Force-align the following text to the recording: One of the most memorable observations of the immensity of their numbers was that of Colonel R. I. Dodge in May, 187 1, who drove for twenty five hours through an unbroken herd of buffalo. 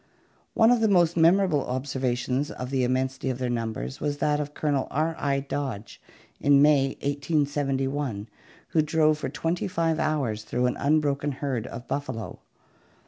One 0.55 0.71
of 0.71 0.79
the 0.81 0.87
most 0.87 1.15
memorable 1.15 1.63
observations 1.63 2.49
of 2.49 2.71
the 2.71 2.83
immensity 2.83 3.29
of 3.29 3.37
their 3.37 3.51
numbers 3.51 4.01
was 4.01 4.17
that 4.17 4.39
of 4.39 4.55
Colonel 4.55 4.87
R. 4.89 5.15
I. 5.19 5.41
Dodge 5.41 6.01
in 6.39 6.59
May, 6.59 6.97
187 7.03 7.91
1, 7.93 8.27
who 8.69 8.81
drove 8.81 9.19
for 9.19 9.29
twenty 9.29 9.67
five 9.67 9.99
hours 9.99 10.43
through 10.43 10.65
an 10.65 10.77
unbroken 10.77 11.33
herd 11.33 11.67
of 11.67 11.87
buffalo. 11.87 12.39